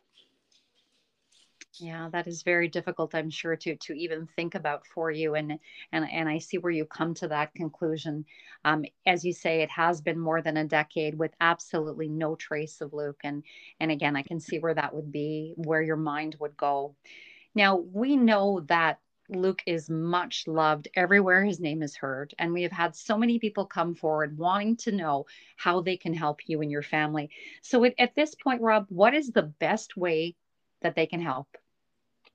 [1.78, 5.58] Yeah, that is very difficult, I'm sure, to to even think about for you, and
[5.92, 8.26] and and I see where you come to that conclusion.
[8.64, 12.80] Um, as you say, it has been more than a decade with absolutely no trace
[12.82, 13.44] of Luke, and
[13.78, 16.96] and again, I can see where that would be, where your mind would go.
[17.54, 18.98] Now we know that
[19.30, 22.34] Luke is much loved everywhere his name is heard.
[22.38, 26.14] And we have had so many people come forward wanting to know how they can
[26.14, 27.30] help you and your family.
[27.62, 30.36] So, at, at this point, Rob, what is the best way
[30.82, 31.56] that they can help?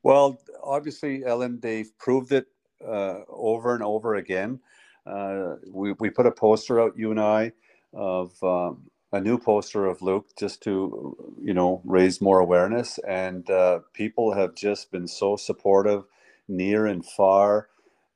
[0.03, 2.47] Well, obviously, Ellen, they've proved it
[2.85, 4.59] uh, over and over again.
[5.05, 7.53] Uh, we, we put a poster out, you and I,
[7.93, 12.99] of um, a new poster of Luke just to, you know, raise more awareness.
[13.07, 16.03] And uh, people have just been so supportive,
[16.47, 17.69] near and far.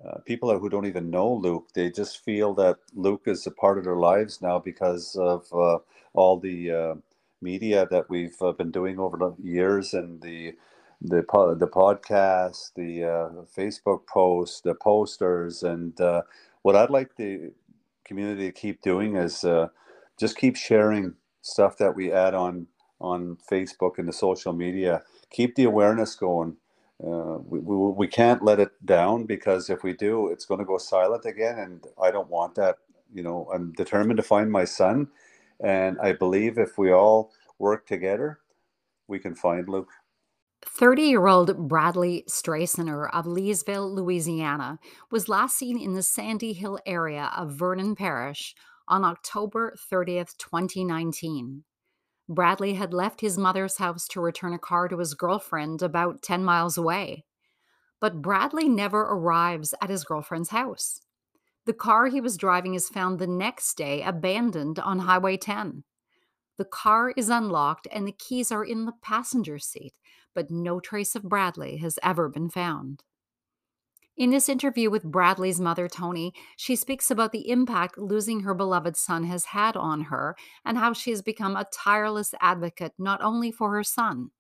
[0.06, 3.78] Uh, people who don't even know Luke, they just feel that Luke is a part
[3.80, 5.80] of their lives now because of uh,
[6.14, 6.96] all the uh,
[7.42, 10.56] media that we've been doing over the years and the
[11.02, 11.24] the
[11.60, 16.24] the podcast, the uh, Facebook posts, the posters, and uh,
[16.64, 17.52] what I'd like the
[18.06, 19.68] community to keep doing is uh,
[20.20, 22.68] just keep sharing stuff that we add on
[23.02, 25.04] on Facebook and the social media.
[25.32, 26.58] Keep the awareness going.
[27.02, 30.66] Uh, we, we, we can't let it down because if we do, it's going to
[30.66, 32.78] go silent again, and I don't want that.
[33.14, 35.08] You know, I'm determined to find my son,
[35.64, 38.40] and I believe if we all work together,
[39.08, 39.90] we can find Luke.
[40.66, 46.80] 30 year old Bradley Strassner of Leesville, Louisiana, was last seen in the Sandy Hill
[46.86, 48.56] area of Vernon Parish
[48.88, 51.64] on October 30th, 2019.
[52.30, 56.44] Bradley had left his mother's house to return a car to his girlfriend about 10
[56.44, 57.26] miles away.
[58.00, 61.02] But Bradley never arrives at his girlfriend's house.
[61.66, 65.84] The car he was driving is found the next day abandoned on Highway 10.
[66.58, 69.96] The car is unlocked and the keys are in the passenger seat,
[70.36, 73.04] but no trace of Bradley has ever been found.
[74.20, 78.98] In this interview with Bradley's mother, Tony, she speaks about the impact losing her beloved
[78.98, 83.50] son has had on her and how she has become a tireless advocate not only
[83.50, 84.32] for her son,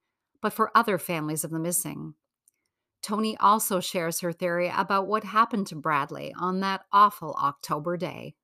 [0.41, 2.15] but for other families of the missing.
[3.01, 8.35] Tony also shares her theory about what happened to Bradley on that awful October day.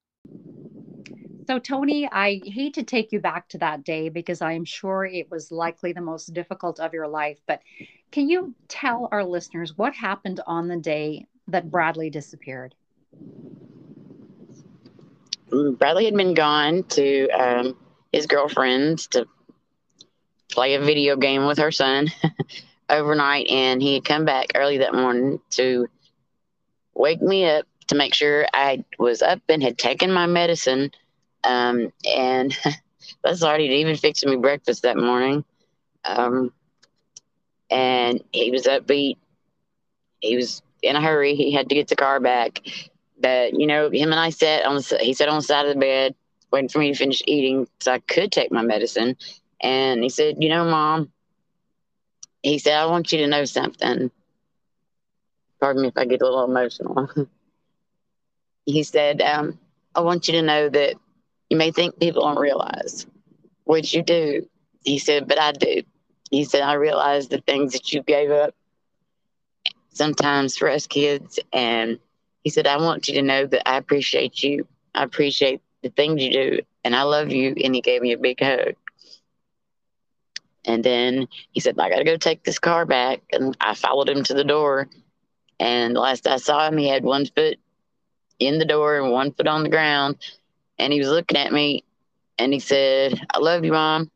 [1.47, 5.05] So, Tony, I hate to take you back to that day because I am sure
[5.05, 7.39] it was likely the most difficult of your life.
[7.47, 7.61] But
[8.11, 12.75] can you tell our listeners what happened on the day that Bradley disappeared?
[15.51, 17.77] Mm, Bradley had been gone to um,
[18.11, 19.27] his girlfriend's to
[20.51, 22.07] play a video game with her son
[22.89, 25.87] overnight, and he had come back early that morning to
[26.93, 30.91] wake me up to make sure I was up and had taken my medicine
[31.45, 32.57] um, and
[33.23, 35.43] that's already even fixing me breakfast that morning.
[36.05, 36.53] Um,
[37.69, 39.17] and he was upbeat.
[40.19, 41.35] He was in a hurry.
[41.35, 42.61] He had to get the car back.
[43.19, 45.73] But, you know, him and I sat on the, he sat on the side of
[45.73, 46.15] the bed
[46.51, 49.17] waiting for me to finish eating so I could take my medicine.
[49.61, 51.11] And he said, you know, mom,
[52.43, 54.11] he said, I want you to know something.
[55.59, 57.09] pardon me if I get a little emotional.
[58.65, 59.59] he said, um,
[59.95, 60.95] I want you to know that
[61.55, 63.07] you may think people don't realize,
[63.63, 64.45] which you do.
[64.83, 65.83] He said, but I do.
[66.29, 68.53] He said, I realize the things that you gave up
[69.89, 71.39] sometimes for us kids.
[71.53, 71.97] And
[72.43, 74.67] he said, I want you to know that I appreciate you.
[74.93, 76.59] I appreciate the things you do.
[76.83, 77.55] And I love you.
[77.63, 78.75] And he gave me a big hug.
[80.65, 83.21] And then he said, I got to go take this car back.
[83.31, 84.89] And I followed him to the door.
[85.57, 87.59] And last I saw him, he had one foot
[88.39, 90.17] in the door and one foot on the ground.
[90.77, 91.83] And he was looking at me
[92.37, 94.11] and he said, I love you, mom.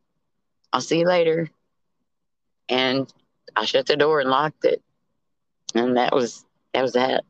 [0.72, 1.50] I'll see you later.
[2.68, 3.12] And
[3.56, 4.82] I shut the door and locked it.
[5.74, 7.24] And that was that was that.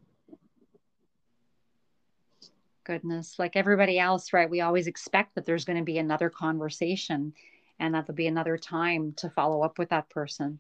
[2.83, 3.37] Goodness.
[3.37, 4.49] Like everybody else, right?
[4.49, 7.33] We always expect that there's going to be another conversation
[7.79, 10.59] and that there'll be another time to follow up with that person.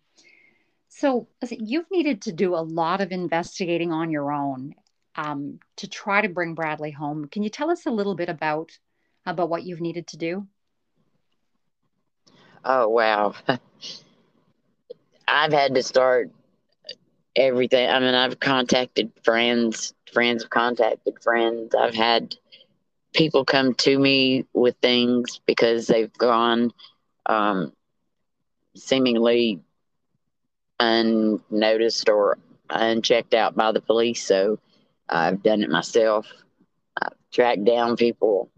[0.89, 4.75] So you've needed to do a lot of investigating on your own
[5.19, 7.27] um, to try to bring Bradley home.
[7.27, 8.79] Can you tell us a little bit about
[9.25, 10.47] about what you've needed to do?
[12.63, 13.33] Oh wow,
[15.27, 16.31] I've had to start
[17.35, 17.89] everything.
[17.89, 19.93] I mean, I've contacted friends.
[20.13, 21.75] Friends have contacted friends.
[21.75, 22.35] I've had
[23.13, 26.71] people come to me with things because they've gone
[27.25, 27.73] um,
[28.75, 29.59] seemingly
[30.79, 32.37] unnoticed or
[32.69, 34.25] unchecked out by the police.
[34.25, 34.59] So
[35.09, 36.27] I've done it myself.
[37.01, 38.51] I've tracked down people.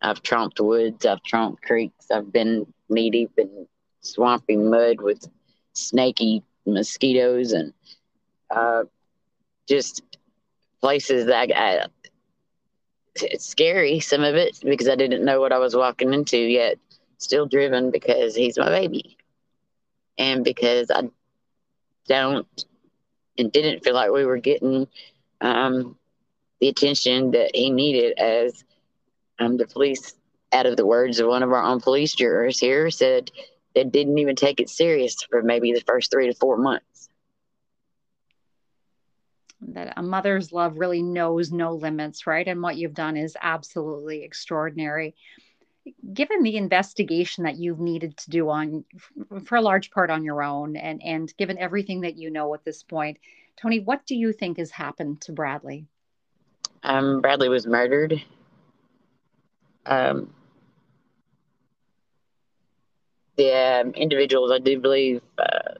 [0.00, 1.04] I've tromped woods.
[1.04, 2.06] I've tromped creeks.
[2.10, 3.66] I've been knee deep in
[4.00, 5.26] swampy mud with
[5.72, 7.72] snaky mosquitoes and
[8.50, 8.84] uh,
[9.68, 10.02] just
[10.80, 11.86] places that I,
[13.16, 16.78] it's scary, some of it, because I didn't know what I was walking into yet.
[17.18, 19.16] Still driven because he's my baby.
[20.18, 21.02] And because I
[22.06, 22.64] don't
[23.36, 24.86] and didn't feel like we were getting
[25.40, 25.96] um,
[26.60, 28.64] the attention that he needed as
[29.38, 30.14] um, the police,
[30.52, 33.30] out of the words of one of our own police jurors here, said
[33.74, 37.08] they didn't even take it serious for maybe the first three to four months.
[39.60, 42.46] That a mother's love really knows no limits, right?
[42.46, 45.14] And what you've done is absolutely extraordinary.
[46.12, 48.84] Given the investigation that you've needed to do on,
[49.44, 52.64] for a large part on your own, and and given everything that you know at
[52.64, 53.18] this point,
[53.60, 55.86] Tony, what do you think has happened to Bradley?
[56.82, 58.22] Um, Bradley was murdered.
[59.84, 60.32] Um,
[63.36, 65.74] the um, individuals I do believe uh,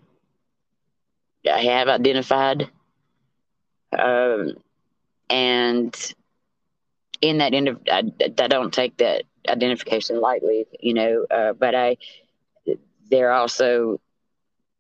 [1.50, 2.68] I have identified,
[3.96, 4.54] um,
[5.30, 6.14] and
[7.20, 11.26] in that end, I, I don't take that identification lightly, you know.
[11.30, 11.96] Uh, but I,
[13.10, 14.00] they're also,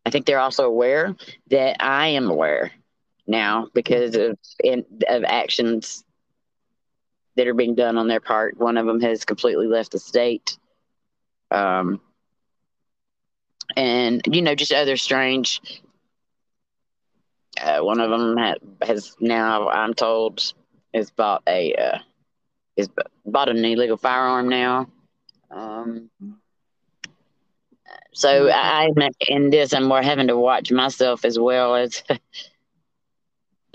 [0.06, 1.14] I think they're also aware
[1.50, 2.72] that I am aware
[3.28, 6.04] now because of in, of actions
[7.36, 8.58] that are being done on their part.
[8.58, 10.58] One of them has completely left the state.
[11.50, 12.00] Um,
[13.76, 15.60] and you know, just other strange.
[17.60, 20.52] Uh, one of them ha- has now, I'm told,
[20.94, 21.98] has bought a uh,
[22.76, 22.88] is
[23.24, 24.88] bought an illegal firearm now.
[25.50, 26.10] Um,
[28.12, 28.90] so I,
[29.28, 32.02] in this, I'm more having to watch myself as well as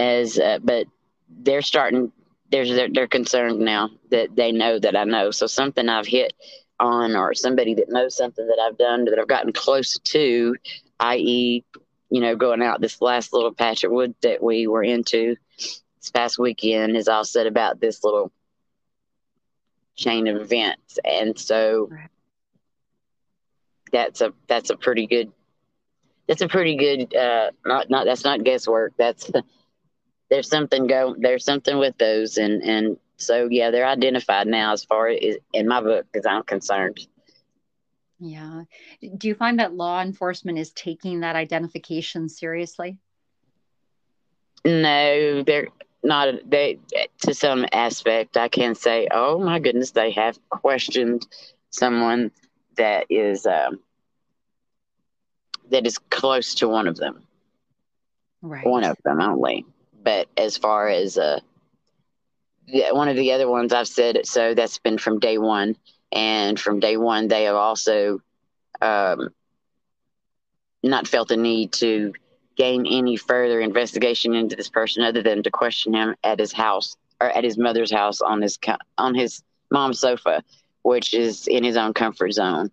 [0.03, 0.87] as uh, but
[1.29, 2.11] they're starting
[2.51, 5.31] there's they're, they're concerned now that they know that I know.
[5.31, 6.33] So something I've hit
[6.79, 10.55] on or somebody that knows something that I've done that I've gotten close to
[10.99, 11.63] i.e.
[12.09, 16.11] you know going out this last little patch of wood that we were into this
[16.11, 18.31] past weekend is all said about this little
[19.95, 20.99] chain of events.
[21.03, 21.89] And so
[23.91, 25.31] that's a that's a pretty good
[26.27, 28.93] that's a pretty good uh not not that's not guesswork.
[28.97, 29.31] That's
[30.33, 34.83] there's something go there's something with those and and so yeah they're identified now as
[34.83, 37.05] far as in my book as i'm concerned.
[38.19, 38.63] Yeah.
[39.17, 42.97] Do you find that law enforcement is taking that identification seriously?
[44.65, 45.67] No they're
[46.03, 46.79] not they
[47.21, 51.25] to some aspect i can say oh my goodness they have questioned
[51.69, 52.31] someone
[52.75, 53.79] that is um,
[55.69, 57.23] that is close to one of them.
[58.41, 58.65] Right.
[58.65, 59.65] One of them only
[60.03, 61.39] but as far as uh,
[62.91, 65.75] one of the other ones I've said, so that's been from day one,
[66.11, 68.21] and from day one they have also
[68.81, 69.29] um,
[70.83, 72.13] not felt the need to
[72.55, 76.95] gain any further investigation into this person other than to question him at his house
[77.19, 78.59] or at his mother's house on his
[78.97, 80.43] on his mom's sofa,
[80.83, 82.69] which is in his own comfort zone.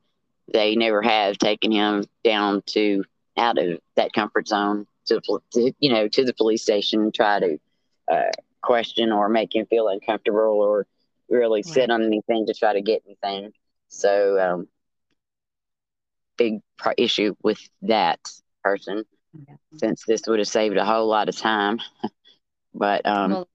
[0.52, 3.04] They never have taken him down to
[3.36, 7.40] out of that comfort zone to, to you know to the police station and try
[7.40, 7.58] to
[8.10, 8.30] uh,
[8.62, 10.86] question or make him feel uncomfortable or
[11.28, 11.74] really right.
[11.74, 13.52] sit on anything to try to get anything.
[13.88, 14.68] So um,
[16.36, 18.20] big pro- issue with that
[18.62, 19.04] person
[19.48, 19.54] yeah.
[19.76, 21.80] since this would have saved a whole lot of time.
[22.74, 23.48] but um, well,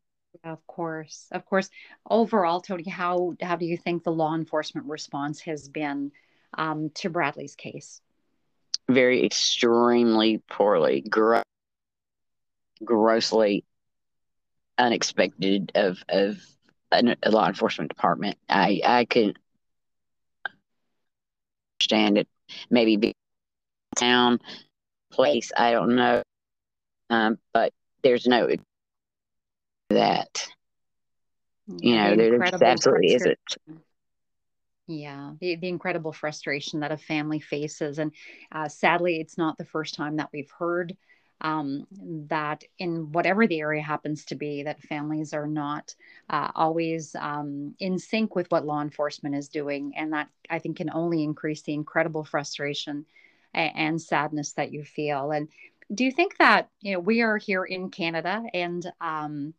[0.44, 1.70] of course, of course.
[2.10, 6.12] Overall, Tony, how how do you think the law enforcement response has been
[6.58, 8.02] um, to Bradley's case?
[8.88, 11.02] Very extremely poorly,
[12.84, 13.64] grossly
[14.78, 16.38] unexpected of of
[16.92, 18.38] a, a law enforcement department.
[18.50, 19.34] I I can
[21.80, 22.28] understand it.
[22.70, 23.14] Maybe be
[23.96, 24.40] town
[25.12, 25.52] place.
[25.56, 26.22] I don't know,
[27.10, 27.74] um, but
[28.04, 28.50] there's no
[29.90, 30.48] that.
[31.68, 33.40] You know, there absolutely isn't.
[34.88, 37.98] Yeah, the, the incredible frustration that a family faces.
[37.98, 38.12] And
[38.52, 40.96] uh, sadly, it's not the first time that we've heard
[41.42, 41.86] um,
[42.30, 45.94] that in whatever the area happens to be, that families are not
[46.30, 49.94] uh, always um, in sync with what law enforcement is doing.
[49.96, 53.06] And that I think can only increase the incredible frustration
[53.54, 55.32] and, and sadness that you feel.
[55.32, 55.50] And
[55.94, 59.54] do you think that, you know, we are here in Canada and, um,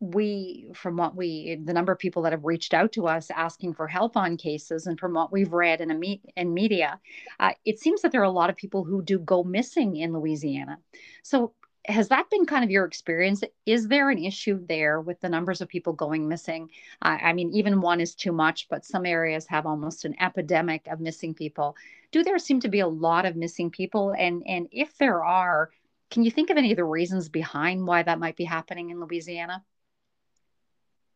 [0.00, 3.72] we from what we the number of people that have reached out to us asking
[3.72, 7.00] for help on cases and from what we've read in a me- in media
[7.40, 10.12] uh, it seems that there are a lot of people who do go missing in
[10.12, 10.78] louisiana.
[11.22, 11.52] So
[11.86, 13.44] has that been kind of your experience?
[13.66, 16.70] Is there an issue there with the numbers of people going missing?
[17.00, 20.86] Uh, i mean even one is too much but some areas have almost an epidemic
[20.88, 21.76] of missing people.
[22.10, 24.14] Do there seem to be a lot of missing people?
[24.18, 25.70] And and if there are
[26.10, 29.00] can you think of any of the reasons behind why that might be happening in
[29.00, 29.64] louisiana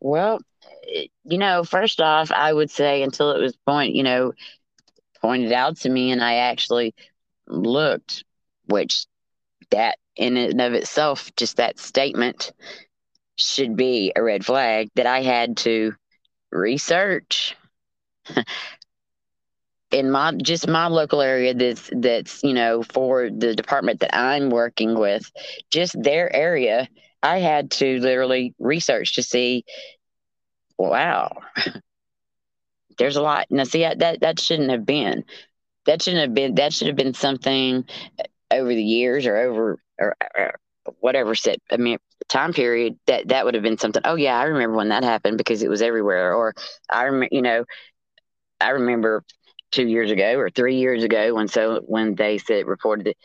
[0.01, 0.41] well,
[1.25, 4.33] you know, first off, I would say until it was point, you know,
[5.21, 6.95] pointed out to me, and I actually
[7.47, 8.25] looked,
[8.67, 9.07] which
[9.71, 12.53] that in and of itself, just that statement
[13.37, 15.95] should be a red flag that I had to
[16.51, 17.57] research
[19.91, 24.51] in my just my local area that's that's you know for the department that I'm
[24.51, 25.31] working with
[25.71, 26.89] just their area
[27.23, 29.65] I had to literally research to see,
[30.79, 31.31] wow,
[32.99, 33.47] there's a lot.
[33.51, 35.25] Now, see, that that shouldn't have been.
[35.87, 36.57] That shouldn't have been.
[36.57, 37.85] That should have been something
[38.53, 40.55] over the years or over or, or
[41.01, 41.59] whatever set.
[41.71, 41.99] I mean,
[42.29, 44.03] time period that that would have been something.
[44.05, 46.35] Oh yeah, I remember when that happened because it was everywhere.
[46.35, 46.55] Or
[46.91, 47.65] I remember, you know,
[48.61, 49.25] I remember
[49.73, 53.17] two years ago or three years ago when so when they said reported that,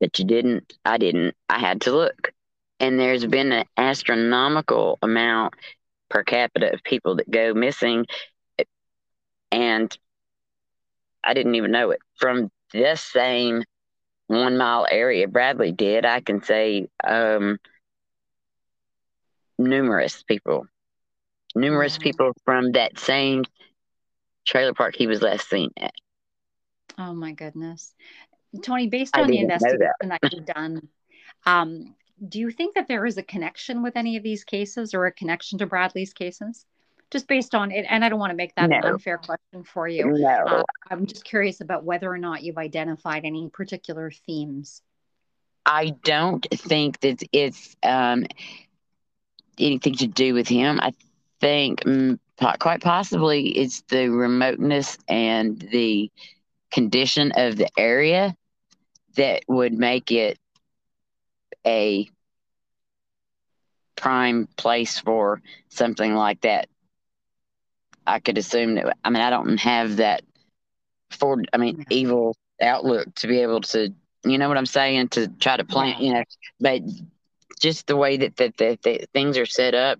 [0.00, 1.36] that you didn't, I didn't.
[1.48, 2.32] I had to look
[2.80, 5.54] and there's been an astronomical amount
[6.08, 8.06] per capita of people that go missing.
[9.50, 9.96] And
[11.24, 12.00] i didn't even know it.
[12.16, 13.64] From this same
[14.28, 17.58] one mile area bradley did i can say um,
[19.58, 20.66] numerous people.
[21.54, 23.44] Numerous people from that same
[24.46, 25.92] trailer park he was last seen at.
[26.98, 27.94] Oh my goodness.
[28.62, 30.20] Tony based on the investigation that.
[30.22, 30.88] that you've done
[31.44, 31.94] um,
[32.28, 35.12] do you think that there is a connection with any of these cases or a
[35.12, 36.64] connection to Bradley's cases?
[37.10, 38.78] Just based on it, and I don't want to make that no.
[38.78, 40.06] an unfair question for you.
[40.06, 40.28] No.
[40.28, 44.82] Uh, I'm just curious about whether or not you've identified any particular themes.
[45.64, 48.26] I don't think that it's um,
[49.58, 50.80] anything to do with him.
[50.80, 50.92] I
[51.40, 52.18] think mm,
[52.58, 56.10] quite possibly it's the remoteness and the
[56.72, 58.36] condition of the area
[59.16, 60.38] that would make it
[61.66, 62.08] a
[63.96, 66.68] prime place for something like that.
[68.06, 68.96] I could assume that.
[69.04, 70.22] I mean, I don't have that
[71.10, 71.42] for.
[71.52, 73.92] I mean, evil outlook to be able to.
[74.24, 75.08] You know what I'm saying?
[75.10, 76.00] To try to plant.
[76.00, 76.24] You know,
[76.60, 76.82] but
[77.60, 79.98] just the way that that, that, that things are set up,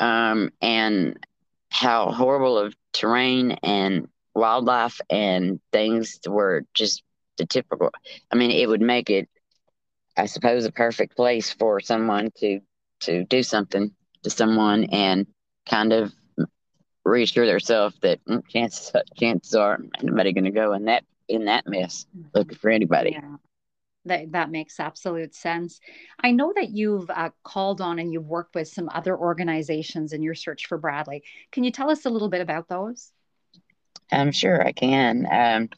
[0.00, 1.18] um, and
[1.70, 7.02] how horrible of terrain and wildlife and things were just
[7.36, 7.90] the typical.
[8.30, 9.28] I mean, it would make it
[10.16, 12.60] I suppose, a perfect place for someone to
[13.00, 13.92] to do something
[14.22, 15.26] to someone and
[15.66, 16.12] kind of
[17.04, 21.66] reassure themselves that mm, chances chances are anybody going to go in that in that
[21.66, 23.12] mess looking for anybody.
[23.12, 23.36] Yeah.
[24.06, 25.78] That, that makes absolute sense.
[26.18, 30.22] I know that you've uh, called on and you've worked with some other organizations in
[30.22, 31.22] your search for Bradley.
[31.52, 33.12] Can you tell us a little bit about those?
[34.10, 35.26] I'm sure I can.
[35.30, 35.68] Um,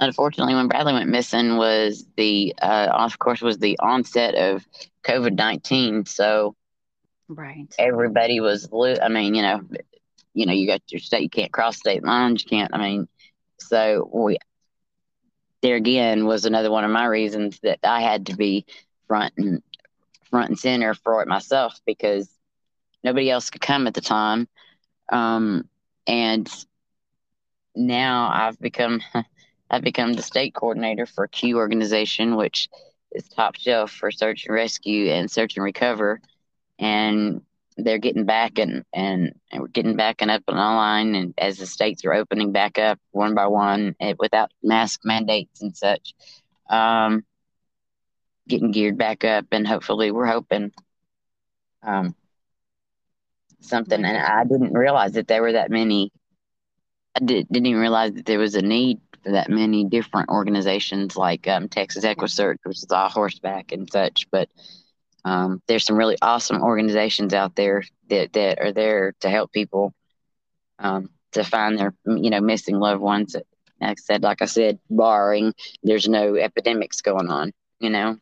[0.00, 4.66] unfortunately, when Bradley went missing, was the uh, of course was the onset of
[5.04, 6.04] COVID nineteen.
[6.04, 6.54] So,
[7.28, 8.68] right, everybody was.
[9.02, 9.62] I mean, you know,
[10.34, 11.22] you know, you got your state.
[11.22, 12.44] You can't cross state lines.
[12.44, 12.74] You can't.
[12.74, 13.08] I mean,
[13.58, 14.38] so we
[15.62, 18.66] there again was another one of my reasons that I had to be
[19.08, 19.62] front and
[20.30, 22.28] front and center for it myself because
[23.02, 24.48] nobody else could come at the time.
[25.10, 25.68] Um,
[26.06, 26.48] and
[27.74, 29.00] now I've become
[29.70, 32.68] I've become the state coordinator for CUE organization, which
[33.12, 36.20] is top shelf for search and rescue and search and recover.
[36.78, 37.42] And
[37.76, 41.14] they're getting back and, and, and we're getting back and up and online.
[41.14, 45.60] And as the states are opening back up one by one eh, without mask mandates
[45.62, 46.14] and such,
[46.70, 47.24] um,
[48.48, 49.46] getting geared back up.
[49.52, 50.72] And hopefully, we're hoping
[51.82, 52.14] um,
[53.60, 54.04] something.
[54.04, 56.12] And I didn't realize that there were that many.
[57.14, 59.00] I did, didn't even realize that there was a need
[59.32, 64.26] that many different organizations like um, Texas EquuSearch, which is all horseback and such.
[64.30, 64.48] But
[65.24, 69.92] um, there's some really awesome organizations out there that, that are there to help people
[70.78, 73.34] um, to find their you know missing loved ones.
[73.80, 75.52] Like I said, like I said, barring
[75.82, 78.16] there's no epidemics going on, you know.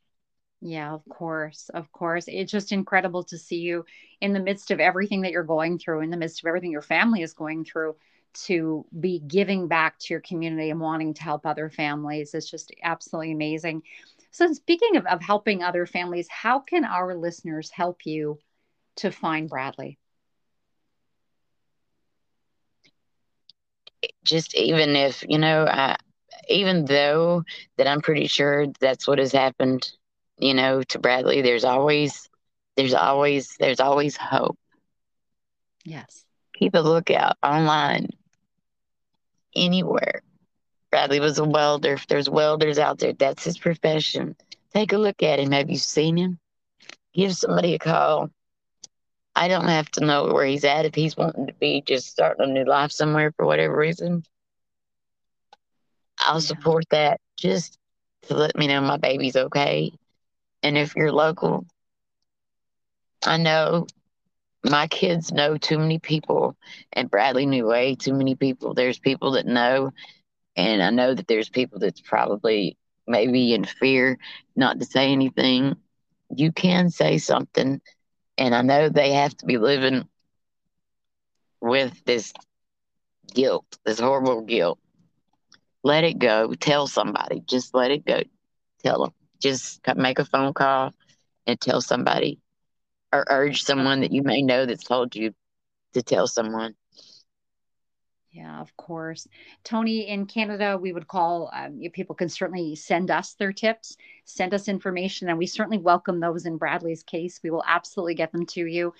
[0.61, 1.69] Yeah, of course.
[1.75, 2.25] Of course.
[2.27, 3.85] It's just incredible to see you
[4.23, 6.81] in the midst of everything that you're going through, in the midst of everything your
[6.81, 7.97] family is going through,
[8.35, 12.35] to be giving back to your community and wanting to help other families.
[12.35, 13.83] is just absolutely amazing.
[14.31, 18.39] So, speaking of, of helping other families, how can our listeners help you
[18.97, 19.99] to find Bradley?
[24.25, 25.97] Just even if, you know, I,
[26.49, 27.45] even though
[27.77, 29.91] that I'm pretty sure that's what has happened,
[30.39, 32.29] you know, to Bradley, there's always,
[32.77, 34.59] there's always, there's always hope.
[35.85, 36.25] Yes.
[36.55, 38.09] Keep a lookout online,
[39.57, 40.23] anywhere.
[40.91, 41.95] Bradley was a welder.
[41.95, 44.37] If there's welders out there, that's his profession.
[44.73, 45.53] Take a look at him.
[45.53, 46.39] Have you seen him?
[47.13, 48.31] Give somebody a call.
[49.37, 52.49] I don't have to know where he's at if he's wanting to be just starting
[52.49, 54.25] a new life somewhere for whatever reason.
[56.21, 56.41] I'll yeah.
[56.41, 57.79] support that just
[58.23, 59.93] to let me know my baby's okay.
[60.63, 61.67] And if you're local,
[63.25, 63.87] I know
[64.65, 66.57] my kids know too many people,
[66.93, 68.75] and Bradley knew way too many people.
[68.75, 69.93] There's people that know,
[70.57, 74.19] and I know that there's people that's probably maybe in fear
[74.57, 75.77] not to say anything.
[76.35, 77.81] You can say something.
[78.39, 80.09] And I know they have to be living
[81.61, 82.33] with this
[83.33, 84.79] guilt, this horrible guilt.
[85.83, 86.55] Let it go.
[86.55, 87.43] Tell somebody.
[87.47, 88.23] Just let it go.
[88.83, 89.13] Tell them.
[89.41, 90.93] Just make a phone call
[91.47, 92.41] and tell somebody
[93.15, 95.33] or urge someone that you may know that's told you
[95.93, 96.75] to tell someone.
[98.33, 99.29] Yeah, of course.
[99.63, 104.53] Tony, in Canada, we would call um, people can certainly send us their tips, send
[104.53, 107.39] us information, and we certainly welcome those in Bradley's case.
[107.45, 108.93] We will absolutely get them to you.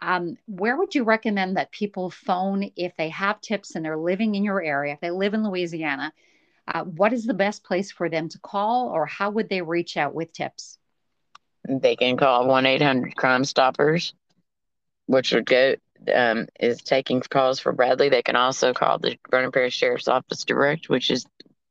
[0.00, 4.36] Um, where would you recommend that people phone if they have tips and they're living
[4.36, 6.12] in your area, if they live in Louisiana?
[6.72, 9.96] Uh, what is the best place for them to call, or how would they reach
[9.96, 10.78] out with tips?
[11.68, 14.14] They can call 1 800 Crime Stoppers,
[15.06, 15.76] which would go
[16.14, 20.44] um, is taking calls for Bradley, they can also call the Vernon Parish Sheriff's Office
[20.44, 21.26] direct, which is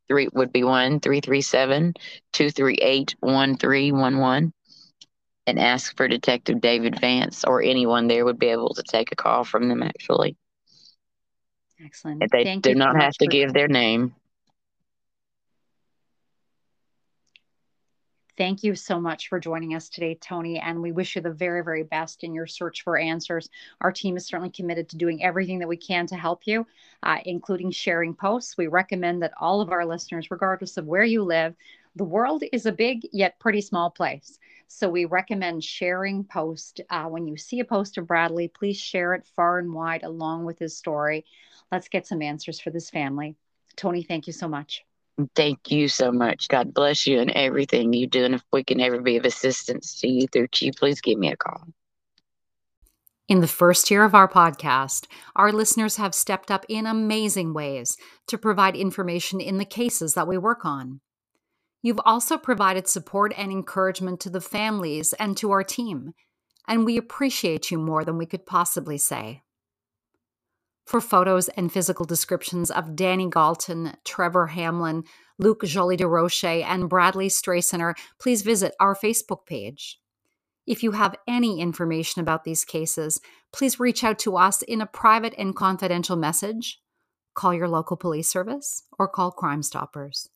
[0.08, 1.94] three would be one three three seven
[2.34, 4.54] two three eight one three one one,
[5.48, 9.16] and ask for Detective David Vance or anyone there would be able to take a
[9.16, 9.84] call from them.
[9.84, 10.36] Actually,
[11.84, 12.24] excellent.
[12.24, 14.16] If they Thank do not have to give their name.
[18.38, 21.64] Thank you so much for joining us today, Tony, and we wish you the very,
[21.64, 23.50] very best in your search for answers.
[23.80, 26.68] Our team is certainly committed to doing everything that we can to help you,
[27.02, 28.58] uh, including sharing posts.
[28.58, 31.56] We recommend that all of our listeners, regardless of where you live,
[31.96, 34.38] the world is a big yet pretty small place.
[34.68, 36.82] So we recommend sharing post.
[36.90, 40.44] Uh, when you see a post of Bradley, please share it far and wide along
[40.44, 41.24] with his story.
[41.72, 43.38] Let's get some answers for this family.
[43.78, 44.84] Tony, thank you so much.
[45.34, 46.50] Thank you so much.
[46.50, 48.26] God bless you and everything you do.
[48.26, 51.32] And if we can ever be of assistance to you through CUE, please give me
[51.32, 51.66] a call.
[53.28, 57.98] In the first year of our podcast, our listeners have stepped up in amazing ways
[58.28, 61.00] to provide information in the cases that we work on.
[61.82, 66.14] You've also provided support and encouragement to the families and to our team,
[66.68, 69.42] and we appreciate you more than we could possibly say.
[70.86, 75.04] For photos and physical descriptions of Danny Galton, Trevor Hamlin,
[75.40, 80.00] Luke Jolie de Roche, and Bradley Straciner, please visit our Facebook page.
[80.68, 83.20] If you have any information about these cases,
[83.52, 86.80] please reach out to us in a private and confidential message,
[87.34, 90.30] call your local police service, or call Crime Stoppers.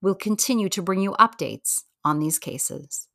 [0.00, 3.08] We'll continue to bring you updates on these cases.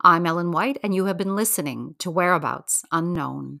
[0.00, 3.60] I'm Ellen White, and you have been listening to Whereabouts Unknown.